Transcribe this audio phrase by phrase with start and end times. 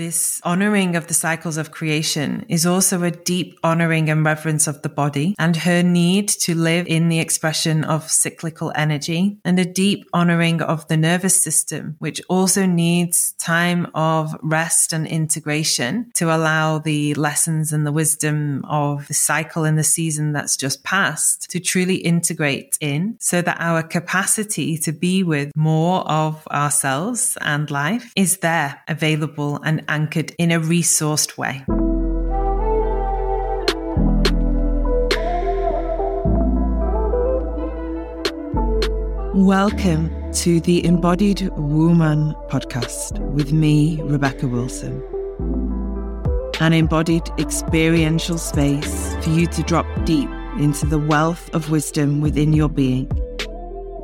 [0.00, 4.80] this honoring of the cycles of creation is also a deep honoring and reverence of
[4.80, 9.64] the body and her need to live in the expression of cyclical energy and a
[9.66, 16.34] deep honoring of the nervous system, which also needs time of rest and integration to
[16.34, 21.50] allow the lessons and the wisdom of the cycle and the season that's just passed
[21.50, 27.70] to truly integrate in so that our capacity to be with more of ourselves and
[27.70, 31.64] life is there available and anchored in a resourced way.
[39.34, 45.02] Welcome to the Embodied Woman podcast with me, Rebecca Wilson.
[46.60, 52.52] An embodied experiential space for you to drop deep into the wealth of wisdom within
[52.52, 53.10] your being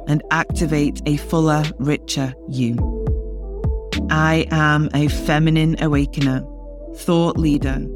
[0.09, 2.77] and activate a fuller, richer you.
[4.11, 6.45] I am a feminine awakener,
[6.97, 7.87] thought leader,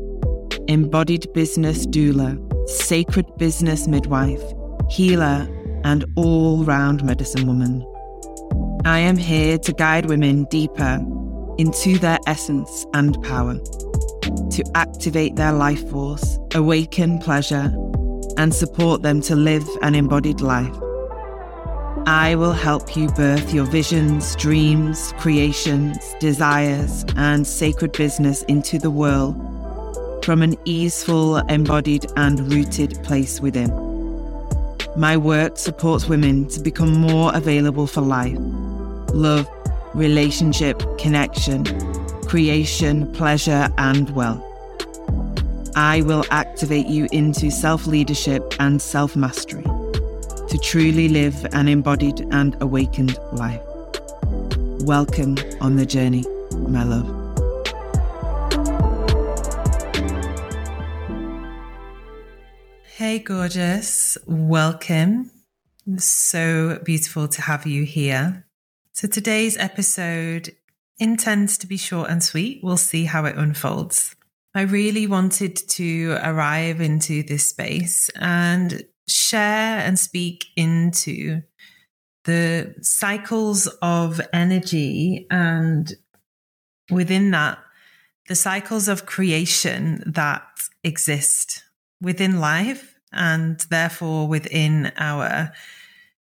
[0.69, 2.39] embodied business doula,
[2.69, 4.43] sacred business midwife,
[4.89, 5.49] healer,
[5.85, 7.87] and all round medicine woman.
[8.85, 11.05] I am here to guide women deeper
[11.59, 17.73] into their essence and power, to activate their life force, awaken pleasure,
[18.37, 20.75] and support them to live an embodied life.
[22.07, 28.91] I will help you birth your visions, dreams, creations, desires, and sacred business into the
[28.91, 29.37] world
[30.25, 33.71] from an easeful, embodied, and rooted place within.
[34.97, 38.39] My work supports women to become more available for life,
[39.13, 39.49] love,
[39.95, 41.65] relationship, connection,
[42.23, 44.43] creation, pleasure, and wealth.
[45.77, 49.65] I will activate you into self leadership and self mastery
[50.51, 53.63] to truly live an embodied and awakened life.
[54.83, 57.07] Welcome on the journey, my love.
[62.83, 64.19] Hey, gorgeous.
[64.27, 65.31] Welcome.
[65.99, 68.45] So beautiful to have you here.
[68.93, 70.51] So, today's episode
[70.99, 72.59] intends to be short and sweet.
[72.65, 74.17] We'll see how it unfolds.
[74.53, 81.43] I really wanted to arrive into this space and share and speak into
[82.25, 85.95] the cycles of energy and
[86.91, 87.59] within that,
[88.29, 90.47] the cycles of creation that
[90.85, 91.65] exist
[92.01, 95.53] within life and therefore within our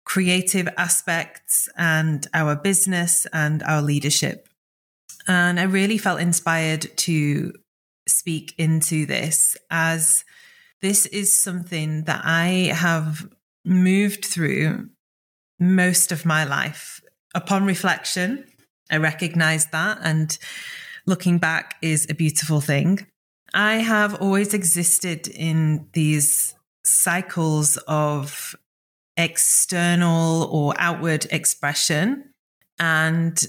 [0.05, 4.49] creative aspects and our business and our leadership.
[5.27, 7.53] And I really felt inspired to
[8.09, 10.25] speak into this as
[10.81, 13.29] this is something that I have
[13.65, 14.91] moved through
[15.59, 17.01] most of my life.
[17.35, 18.45] Upon reflection,
[18.91, 20.39] I recognize that, and
[21.07, 23.07] looking back is a beautiful thing.
[23.53, 28.55] I have always existed in these cycles of
[29.17, 32.31] external or outward expression,
[32.79, 33.45] and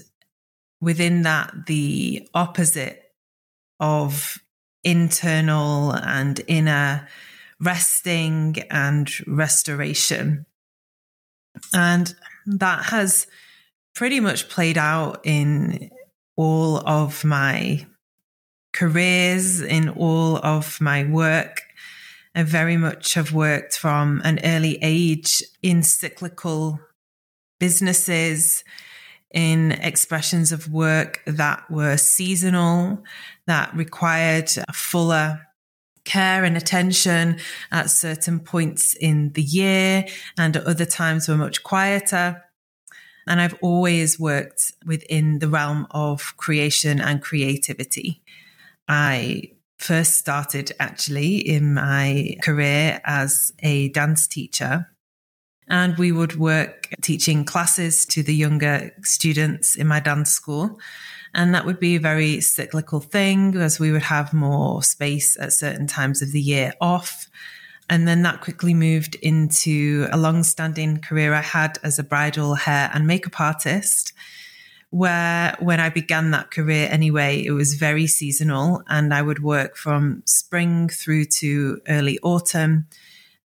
[0.80, 3.12] within that, the opposite
[3.78, 4.38] of
[4.84, 7.08] internal and inner
[7.60, 10.46] resting and restoration.
[11.74, 12.14] And
[12.46, 13.26] that has
[13.94, 15.90] pretty much played out in
[16.36, 17.86] all of my
[18.72, 21.62] careers, in all of my work.
[22.34, 26.80] I very much have worked from an early age in cyclical
[27.58, 28.64] businesses,
[29.30, 33.02] in expressions of work that were seasonal,
[33.46, 35.46] that required a fuller
[36.04, 37.38] care and attention
[37.70, 40.04] at certain points in the year,
[40.36, 42.42] and at other times were much quieter.
[43.26, 48.22] And I've always worked within the realm of creation and creativity.
[48.88, 54.89] I first started actually in my career as a dance teacher
[55.70, 60.78] and we would work teaching classes to the younger students in my dance school.
[61.32, 65.52] And that would be a very cyclical thing as we would have more space at
[65.52, 67.28] certain times of the year off.
[67.88, 72.56] And then that quickly moved into a long standing career I had as a bridal
[72.56, 74.12] hair and makeup artist.
[74.90, 79.76] Where when I began that career anyway, it was very seasonal and I would work
[79.76, 82.88] from spring through to early autumn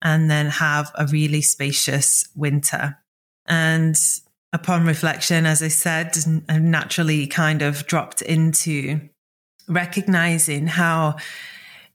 [0.02, 2.98] and then have a really spacious winter.
[3.46, 3.96] And
[4.54, 6.18] upon reflection, as I said,
[6.50, 9.00] I naturally kind of dropped into
[9.68, 11.16] recognizing how,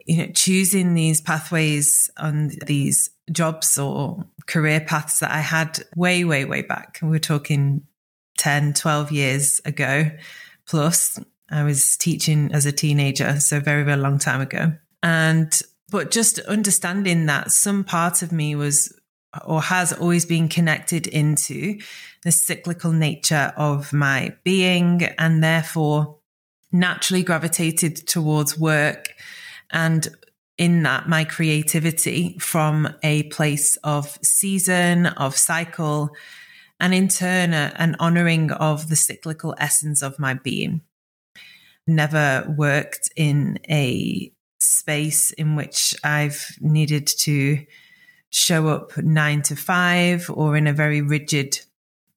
[0.07, 6.25] you know, choosing these pathways on these jobs or career paths that I had way,
[6.25, 6.99] way, way back.
[7.03, 7.83] We're talking
[8.39, 10.11] 10, 12 years ago
[10.67, 11.19] plus
[11.51, 14.73] I was teaching as a teenager, so very, very long time ago.
[15.03, 15.53] And,
[15.91, 18.93] but just understanding that some part of me was
[19.45, 21.79] or has always been connected into
[22.23, 26.19] the cyclical nature of my being and therefore
[26.73, 29.11] naturally gravitated towards work
[29.71, 30.09] and
[30.59, 36.11] in that my creativity from a place of season, of cycle,
[36.81, 40.81] and in turn, an honoring of the cyclical essence of my being.
[41.87, 47.65] Never worked in a space in which I've needed to
[48.31, 51.61] show up nine to five or in a very rigid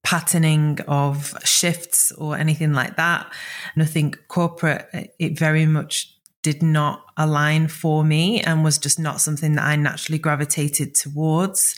[0.03, 3.31] patterning of shifts or anything like that.
[3.75, 5.13] Nothing corporate.
[5.19, 9.75] It very much did not align for me and was just not something that I
[9.75, 11.75] naturally gravitated towards.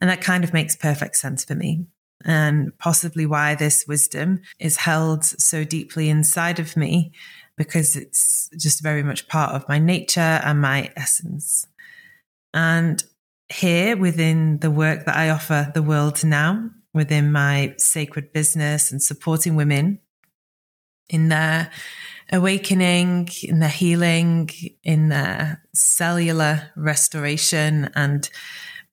[0.00, 1.86] And that kind of makes perfect sense for me.
[2.24, 7.12] And possibly why this wisdom is held so deeply inside of me
[7.56, 11.66] because it's just very much part of my nature and my essence.
[12.52, 13.02] And
[13.48, 19.02] here within the work that I offer the world now, within my sacred business and
[19.02, 19.98] supporting women
[21.08, 21.70] in their
[22.32, 24.48] awakening, in their healing,
[24.82, 28.30] in their cellular restoration and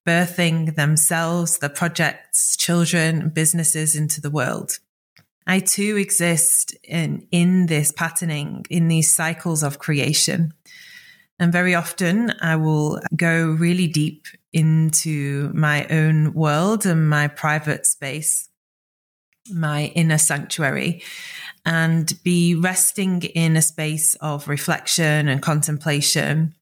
[0.06, 4.80] birthing themselves, their projects, children, businesses into the world.
[5.48, 10.54] I too exist in, in this patterning, in these cycles of creation.
[11.40, 17.88] And very often I will go really deep into my own world and my private
[17.88, 18.48] space,
[19.52, 21.02] my inner sanctuary,
[21.66, 26.54] and be resting in a space of reflection and contemplation,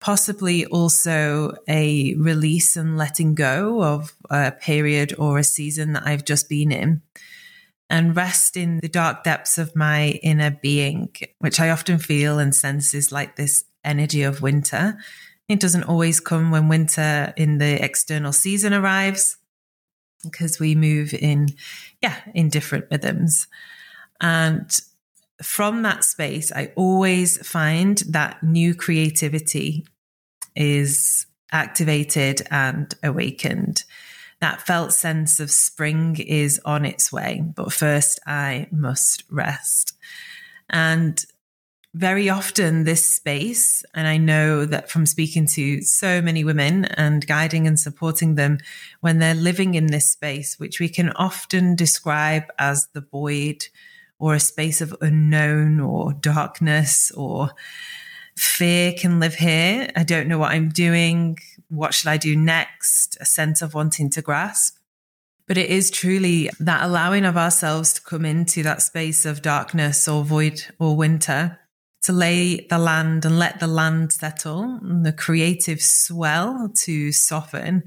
[0.00, 6.24] possibly also a release and letting go of a period or a season that I've
[6.24, 7.02] just been in.
[7.90, 12.54] And rest in the dark depths of my inner being, which I often feel and
[12.54, 14.98] sense is like this energy of winter
[15.48, 19.38] it doesn't always come when winter in the external season arrives
[20.22, 21.48] because we move in,
[22.02, 23.46] yeah, in different rhythms.
[24.20, 24.70] And
[25.42, 29.86] from that space, I always find that new creativity
[30.54, 33.84] is activated and awakened.
[34.40, 39.96] That felt sense of spring is on its way, but first I must rest.
[40.70, 41.24] And
[41.94, 47.26] very often this space, and I know that from speaking to so many women and
[47.26, 48.58] guiding and supporting them
[49.00, 53.64] when they're living in this space, which we can often describe as the void
[54.18, 57.50] or a space of unknown or darkness or
[58.38, 59.90] fear can live here.
[59.96, 61.38] I don't know what I'm doing.
[61.68, 63.16] What should I do next?
[63.20, 64.76] A sense of wanting to grasp.
[65.46, 70.06] But it is truly that allowing of ourselves to come into that space of darkness
[70.06, 71.58] or void or winter
[72.02, 77.82] to lay the land and let the land settle and the creative swell to soften,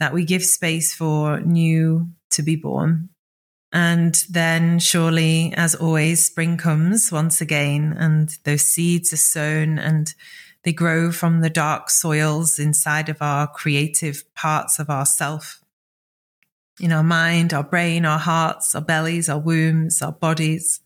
[0.00, 3.10] that we give space for new to be born.
[3.74, 10.14] And then surely, as always, spring comes once again and those seeds are sown and
[10.62, 15.60] they grow from the dark soils inside of our creative parts of ourself.
[16.78, 20.78] In our mind, our brain, our hearts, our bellies, our wombs, our bodies,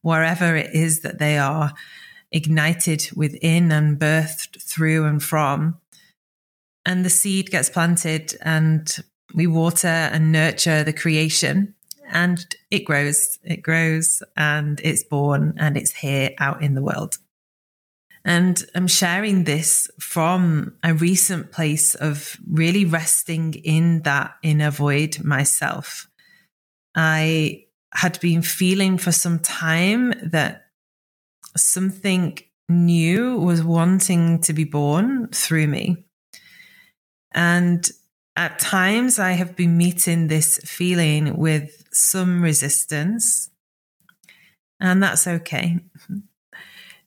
[0.00, 1.74] wherever it is that they are
[2.30, 5.76] ignited within and birthed through and from.
[6.86, 8.90] And the seed gets planted and
[9.34, 11.74] we water and nurture the creation
[12.12, 17.16] and it grows, it grows and it's born and it's here out in the world.
[18.24, 25.24] And I'm sharing this from a recent place of really resting in that inner void
[25.24, 26.08] myself.
[26.94, 30.66] I had been feeling for some time that
[31.56, 32.38] something
[32.68, 36.04] new was wanting to be born through me.
[37.32, 37.90] And
[38.36, 43.50] at times I have been meeting this feeling with some resistance.
[44.80, 45.78] And that's okay.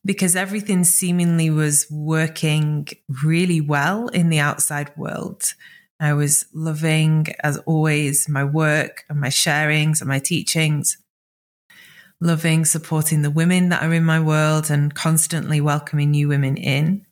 [0.04, 2.86] Because everything seemingly was working
[3.24, 5.54] really well in the outside world.
[5.98, 10.96] I was loving, as always, my work and my sharings and my teachings
[12.20, 17.05] loving, supporting the women that are in my world and constantly welcoming new women in.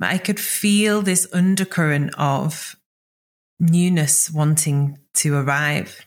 [0.00, 2.76] I could feel this undercurrent of
[3.60, 6.04] newness wanting to arrive.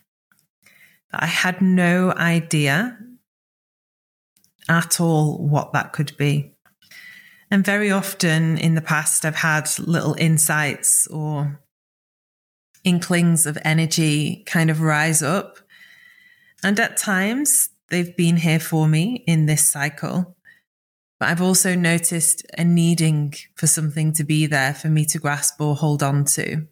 [1.12, 2.98] But I had no idea
[4.70, 6.54] at all what that could be.
[7.50, 11.62] And very often in the past, I've had little insights or
[12.84, 15.60] inklings of energy kind of rise up
[16.64, 20.37] and at times, they've been here for me in this cycle.
[21.20, 25.60] But I've also noticed a needing for something to be there for me to grasp
[25.60, 26.68] or hold on to,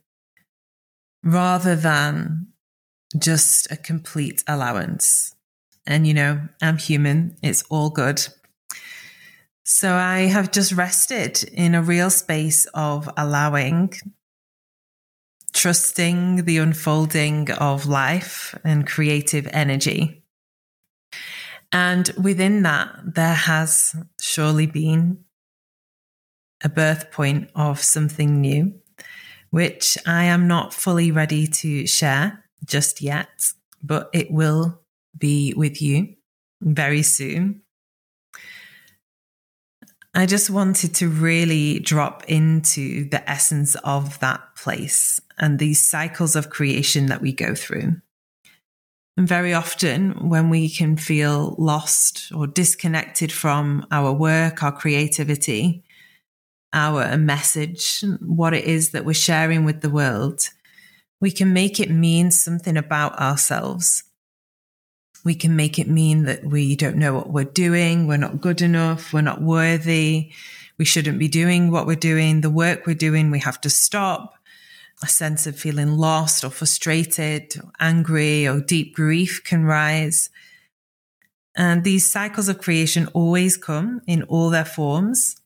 [1.24, 2.48] rather than
[3.18, 5.36] just a complete allowance.
[5.88, 8.28] And, you know, I'm human, it's all good.
[9.64, 13.94] So I have just rested in a real space of allowing,
[15.54, 20.25] trusting the unfolding of life and creative energy.
[21.72, 25.24] And within that, there has surely been
[26.63, 28.74] a birth point of something new,
[29.50, 33.29] which I am not fully ready to share just yet,
[33.84, 34.81] but it will
[35.17, 36.15] be with you
[36.62, 37.62] very soon.
[40.13, 46.38] I just wanted to really drop into the essence of that place and these cycles
[46.38, 47.98] of creation that we go through.
[49.17, 55.86] And very often, when we can feel lost or disconnected from our work, our creativity,
[56.74, 60.50] our message, what it is that we're sharing with the world,
[61.22, 64.03] we can make it mean something about ourselves.
[65.24, 68.62] We can make it mean that we don't know what we're doing, we're not good
[68.62, 70.34] enough, we're not worthy,
[70.77, 74.35] we shouldn't be doing what we're doing, the work we're doing, we have to stop
[75.04, 80.30] a sense of feeling lost or frustrated, or angry, or deep grief can rise.
[81.56, 85.38] And these cycles of creation always come in all their forms.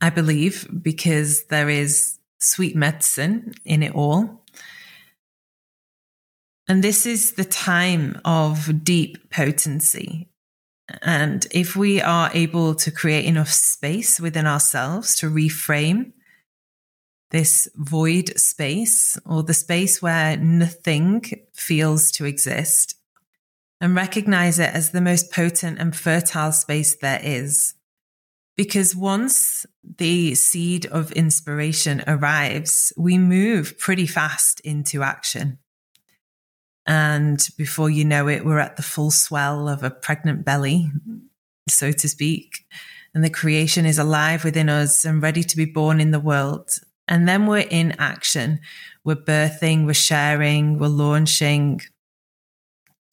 [0.00, 4.44] I believe because there is sweet medicine in it all.
[6.68, 10.30] And this is the time of deep potency.
[11.02, 16.12] And if we are able to create enough space within ourselves to reframe
[17.30, 21.22] this void space or the space where nothing
[21.52, 22.96] feels to exist
[23.80, 27.74] and recognize it as the most potent and fertile space there is.
[28.56, 29.64] Because once
[29.96, 35.58] the seed of inspiration arrives, we move pretty fast into action.
[36.86, 40.90] And before you know it, we're at the full swell of a pregnant belly,
[41.68, 42.66] so to speak.
[43.14, 46.70] And the creation is alive within us and ready to be born in the world.
[47.10, 48.60] And then we're in action.
[49.04, 51.80] We're birthing, we're sharing, we're launching,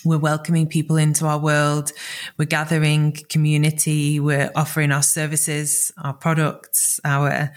[0.05, 1.91] we're welcoming people into our world.
[2.37, 4.19] We're gathering community.
[4.19, 7.51] We're offering our services, our products, our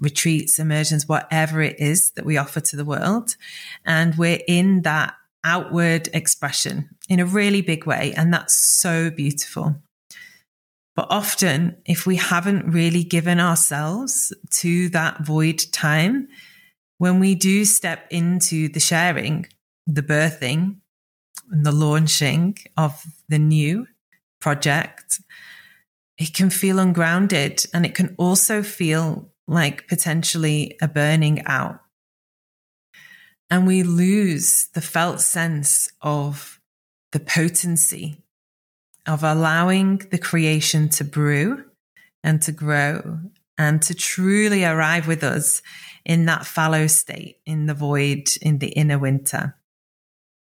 [0.00, 3.34] retreats, immersions, whatever it is that we offer to the world.
[3.84, 8.12] And we're in that outward expression in a really big way.
[8.16, 9.76] And that's so beautiful.
[10.96, 16.28] But often, if we haven't really given ourselves to that void time,
[16.96, 19.46] when we do step into the sharing,
[19.86, 20.76] the birthing,
[21.50, 23.86] and the launching of the new
[24.40, 25.20] project,
[26.18, 31.80] it can feel ungrounded and it can also feel like potentially a burning out.
[33.50, 36.58] And we lose the felt sense of
[37.12, 38.24] the potency
[39.06, 41.64] of allowing the creation to brew
[42.24, 43.20] and to grow
[43.58, 45.62] and to truly arrive with us
[46.04, 49.56] in that fallow state, in the void, in the inner winter.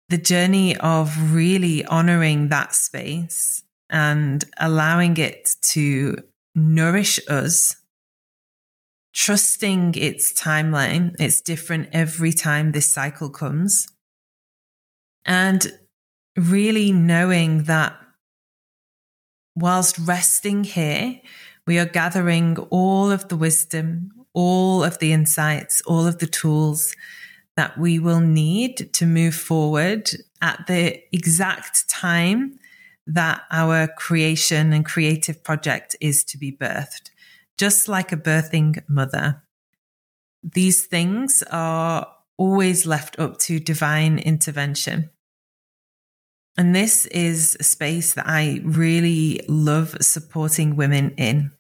[0.09, 6.17] The journey of really honoring that space and allowing it to
[6.55, 7.77] nourish us,
[9.15, 11.15] trusting its timeline.
[11.19, 13.87] It's different every time this cycle comes.
[15.25, 15.73] And
[16.37, 18.00] really knowing that
[19.61, 21.21] whilst resting here,
[21.67, 26.95] we are gathering all of the wisdom, all of the insights, all of the tools
[27.57, 32.59] that we will need to move forward at the exact time
[33.07, 37.11] that our creation and creative project is to be birthed,
[37.59, 39.43] just like a birthing mother.
[40.43, 42.07] These things are
[42.39, 45.11] always left up to divine intervention.
[46.61, 51.53] And this is a space that I really love supporting women in.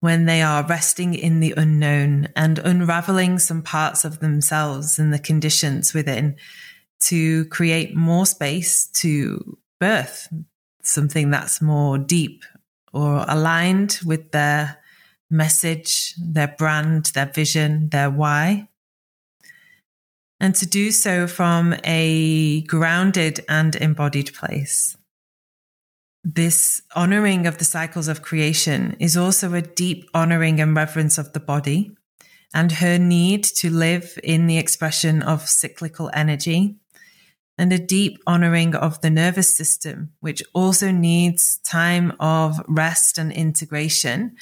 [0.00, 5.18] When they are resting in the unknown and unraveling some parts of themselves and the
[5.18, 6.36] conditions within
[7.00, 10.32] to create more space to birth
[10.82, 12.44] something that's more deep
[12.94, 14.78] or aligned with their
[15.28, 18.70] message, their brand, their vision, their why
[20.44, 24.94] and to do so from a grounded and embodied place.
[26.22, 31.32] This honoring of the cycles of creation is also a deep honoring and reverence of
[31.32, 31.92] the body
[32.52, 36.76] and her need to live in the expression of cyclical energy
[37.56, 43.32] and a deep honoring of the nervous system, which also needs time of rest and
[43.32, 44.36] integration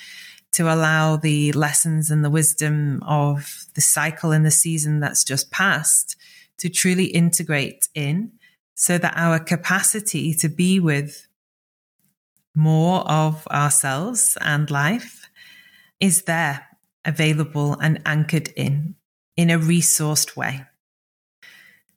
[0.52, 5.50] to allow the lessons and the wisdom of the cycle and the season that's just
[5.50, 6.16] passed
[6.58, 8.32] to truly integrate in
[8.74, 11.26] so that our capacity to be with
[12.54, 15.28] more of ourselves and life
[16.00, 16.66] is there,
[17.04, 18.94] available and anchored in,
[19.36, 20.66] in a resourced way.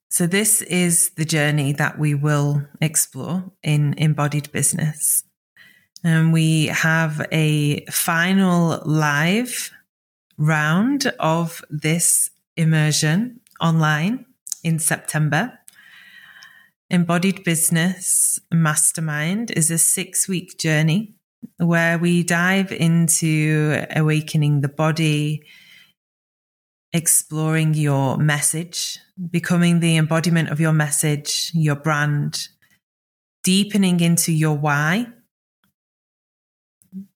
[0.10, 5.24] So, this is the journey that we will explore in embodied business.
[6.06, 9.72] And we have a final live
[10.38, 14.28] round of this immersion online
[14.64, 15.58] in September.
[16.92, 21.16] Embodied Business Mastermind is a six week journey
[21.58, 25.42] where we dive into awakening the body,
[26.94, 29.00] exploring your message,
[29.32, 32.48] becoming the embodiment of your message, your brand,
[33.44, 35.08] deepening into your why,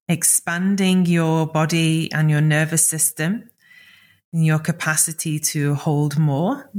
[0.09, 3.47] expanding your body and your nervous system
[4.33, 6.71] and your capacity to hold more,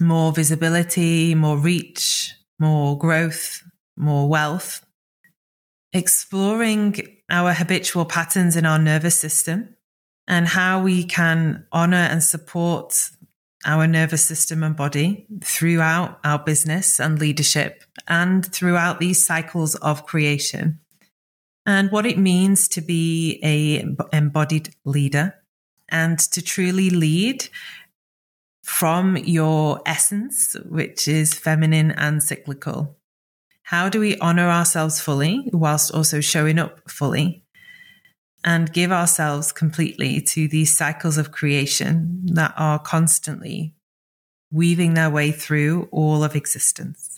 [0.00, 3.62] more visibility, more reach, more growth,
[3.96, 4.84] more wealth.
[5.92, 6.96] Exploring
[7.30, 9.76] our habitual patterns in our nervous system
[10.26, 13.10] and how we can honor and support
[13.66, 20.06] our nervous system and body throughout our business and leadership and throughout these cycles of
[20.06, 20.80] creation
[21.66, 23.84] and what it means to be a
[24.16, 25.34] embodied leader
[25.88, 27.48] and to truly lead
[28.62, 32.96] from your essence, which is feminine and cyclical.
[33.64, 37.44] How do we honor ourselves fully whilst also showing up fully
[38.44, 43.74] and give ourselves completely to these cycles of creation that are constantly
[44.52, 47.09] weaving their way through all of existence?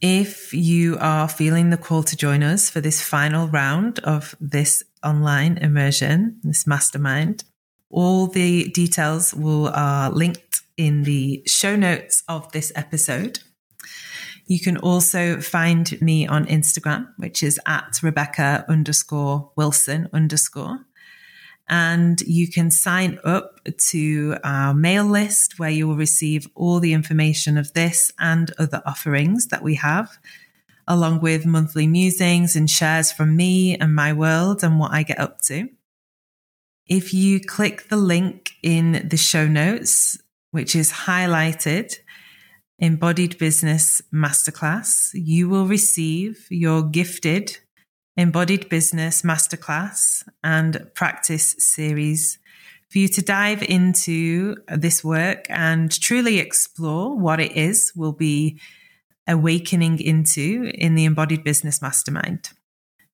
[0.00, 4.82] If you are feeling the call to join us for this final round of this
[5.04, 7.44] online immersion, this mastermind,
[7.90, 13.40] all the details will are linked in the show notes of this episode.
[14.46, 20.78] You can also find me on Instagram, which is at Rebecca underscore Wilson underscore.
[21.72, 26.92] And you can sign up to our mail list where you will receive all the
[26.92, 30.18] information of this and other offerings that we have,
[30.88, 35.20] along with monthly musings and shares from me and my world and what I get
[35.20, 35.68] up to.
[36.88, 41.94] If you click the link in the show notes, which is highlighted,
[42.80, 47.58] Embodied Business Masterclass, you will receive your gifted
[48.16, 52.38] Embodied Business Masterclass and Practice Series
[52.90, 58.60] for you to dive into this work and truly explore what it is we'll be
[59.28, 62.50] awakening into in the Embodied Business Mastermind.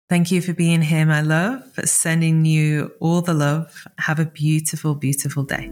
[0.08, 1.62] Thank you for being here, my love.
[1.84, 3.86] Sending you all the love.
[3.98, 5.70] Have a beautiful, beautiful day.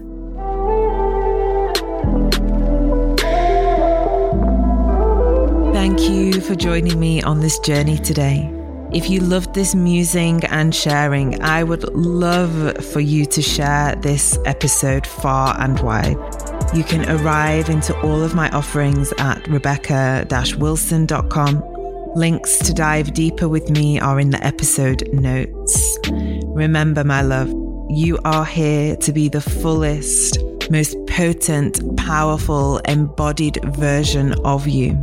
[5.73, 8.64] Thank you for joining me on this journey today.
[8.93, 14.37] If you loved this musing and sharing, I would love for you to share this
[14.45, 16.17] episode far and wide.
[16.73, 20.25] You can arrive into all of my offerings at rebecca
[20.57, 21.63] wilson.com
[22.15, 25.99] Links to dive deeper with me are in the episode notes.
[26.45, 27.49] Remember, my love,
[27.89, 30.37] you are here to be the fullest,
[30.71, 34.97] most potent, powerful, embodied version of you.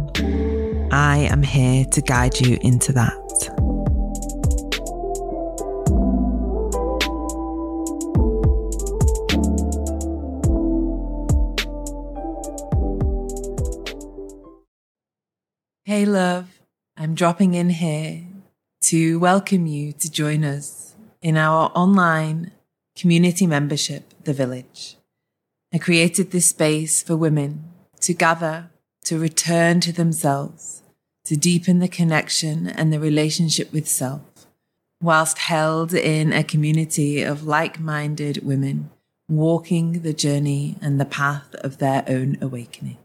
[0.90, 3.21] I am here to guide you into that.
[15.92, 16.58] Hey, love.
[16.96, 18.22] I'm dropping in here
[18.84, 22.52] to welcome you to join us in our online
[22.96, 24.96] community membership, The Village.
[25.70, 27.64] I created this space for women
[28.00, 28.70] to gather,
[29.04, 30.82] to return to themselves,
[31.26, 34.46] to deepen the connection and the relationship with self,
[35.02, 38.88] whilst held in a community of like minded women
[39.28, 42.96] walking the journey and the path of their own awakening.